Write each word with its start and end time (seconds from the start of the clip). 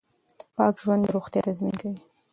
پاک 0.55 0.75
ژوند 0.83 1.01
د 1.05 1.13
روغتیا 1.15 1.41
تضمین 1.47 1.75
کوي. 1.81 1.97